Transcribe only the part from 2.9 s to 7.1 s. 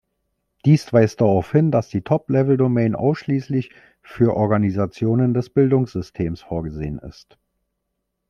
ausschließlich für Organisationen des Bildungssystems vorgesehen